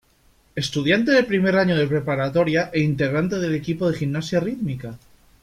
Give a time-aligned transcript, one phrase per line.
[0.55, 4.97] Estudiante de primer año de preparatoria e integrante del equipo de gimnasia rítmica.